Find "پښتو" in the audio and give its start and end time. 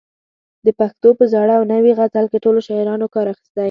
0.79-1.09